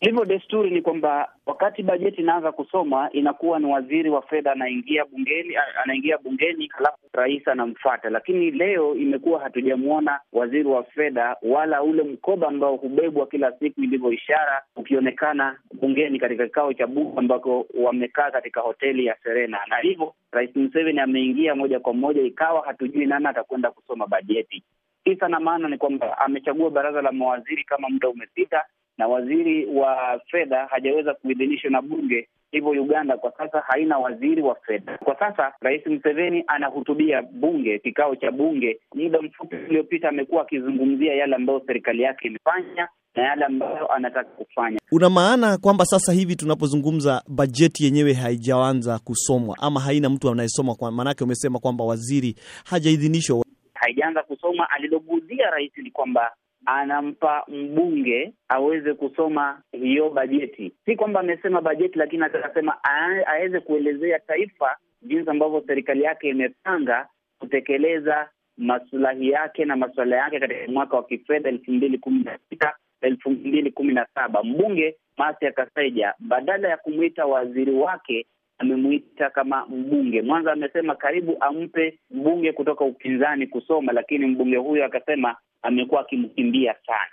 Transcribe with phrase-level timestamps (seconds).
[0.00, 5.54] Hivyo desturi ni kwamba wakati bajeti inaanza kusomwa inakuwa ni waziri wa fedha anaingia bungeni,
[5.84, 8.10] anaingia bungeni, halafu rais anamfata.
[8.10, 14.12] Lakini leo imekuwa hatujamwona waziri wa fedha wala ule mkoba ambao hubebwa kila siku ilivyo
[14.12, 20.14] ishara ukionekana bungeni katika kikao cha bunge ambako wamekaa katika hoteli ya Serena, na hivyo
[20.32, 24.62] rais Museveni ameingia moja kwa moja, ikawa hatujui nani atakwenda kusoma bajeti.
[25.04, 28.64] Kisa na maana ni kwamba amechagua baraza la mawaziri kama muda umepita
[29.00, 32.28] na waziri wa fedha hajaweza kuidhinishwa na bunge.
[32.50, 34.98] Hivyo Uganda kwa sasa haina waziri wa fedha.
[35.04, 38.80] Kwa sasa Rais Museveni anahutubia bunge, kikao cha bunge.
[38.94, 44.78] Muda mfupi uliopita amekuwa akizungumzia yale ambayo serikali yake imefanya na yale ambayo anataka kufanya.
[44.92, 50.74] Una maana kwamba sasa hivi tunapozungumza bajeti yenyewe haijaanza kusomwa ama haina mtu anayesoma?
[50.74, 53.44] Kwa maanake umesema kwamba waziri hajaidhinishwa,
[53.74, 54.70] haijaanza kusoma.
[54.70, 56.30] Aliloguzia rais ni kwamba
[56.66, 60.72] anampa mbunge aweze kusoma hiyo bajeti.
[60.84, 62.78] Si kwamba amesema bajeti, lakini atasema
[63.26, 67.08] aweze kuelezea taifa jinsi ambavyo serikali yake imepanga
[67.38, 72.72] kutekeleza maslahi yake na masuala yake katika mwaka wa kifedha elfu mbili kumi na sita
[73.00, 74.42] elfu mbili kumi na saba.
[74.42, 78.26] Mbunge Masia Kasaija badala ya kumwita waziri wake
[78.58, 80.22] amemwita kama mbunge.
[80.22, 87.10] Mwanza amesema karibu ampe mbunge kutoka upinzani kusoma, lakini mbunge huyo akasema amekuwa akimkimbia sana.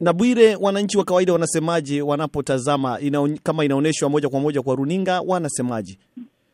[0.00, 5.20] Na Bwire, wananchi wa kawaida wanasemaje wanapotazama inaon, kama inaonyeshwa moja kwa moja kwa runinga,
[5.26, 5.98] wanasemaje?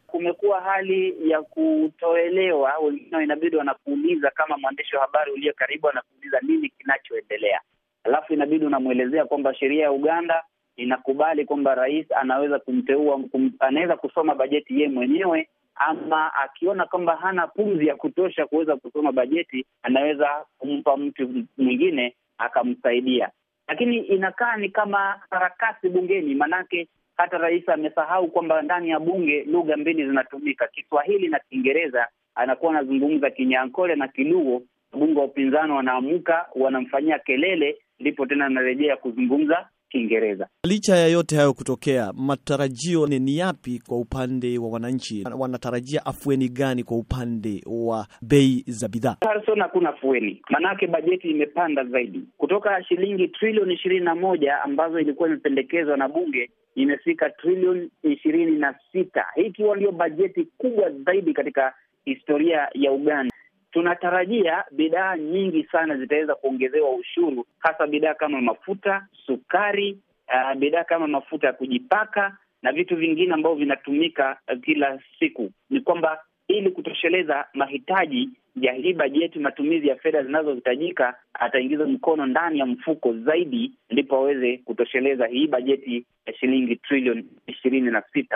[0.06, 6.68] Kumekuwa hali ya kutoelewa, wengine inabidi wanakuuliza, kama mwandishi wa habari uliye karibu anakuuliza nini
[6.68, 7.60] kinachoendelea,
[8.04, 10.42] alafu inabidi unamwelezea kwamba sheria ya Uganda
[10.76, 17.46] inakubali kwamba rais anaweza kumteua kum, anaweza kusoma bajeti yeye mwenyewe ama akiona kwamba hana
[17.46, 23.30] pumzi ya kutosha kuweza kusoma bajeti anaweza kumpa mtu mwingine akamsaidia.
[23.68, 29.76] Lakini inakaa ni kama sarakasi bungeni, manake hata rais amesahau kwamba ndani ya bunge lugha
[29.76, 32.08] mbili zinatumika, Kiswahili na Kiingereza.
[32.34, 39.68] Anakuwa anazungumza Kinyankole na Kiluo, wabunge wa upinzani wanaamuka, wanamfanyia kelele, ndipo tena anarejea kuzungumza
[39.90, 40.48] Kiingereza.
[40.64, 45.24] Licha ya yote hayo kutokea, matarajio ni yapi kwa upande wa wananchi?
[45.38, 49.16] Wanatarajia afueni gani kwa upande wa bei za bidhaa?
[49.20, 55.28] Harrison, hakuna afueni, maanake bajeti imepanda zaidi kutoka shilingi trilioni ishirini na moja ambazo ilikuwa
[55.28, 61.74] imependekezwa na bunge imefika trilioni ishirini na sita hii ikiwa ndio bajeti kubwa zaidi katika
[62.04, 63.34] historia ya Uganda.
[63.72, 69.98] Tunatarajia bidhaa nyingi sana zitaweza kuongezewa ushuru, hasa bidhaa kama mafuta, sukari,
[70.28, 75.50] uh, bidhaa kama mafuta ya kujipaka na vitu vingine ambavyo vinatumika uh, kila siku.
[75.70, 82.58] Ni kwamba ili kutosheleza mahitaji ya hii bajeti, matumizi ya fedha zinazohitajika, ataingiza mkono ndani
[82.58, 88.28] ya mfuko zaidi, ndipo aweze kutosheleza hii bajeti ya shilingi trilioni ishirini na sita.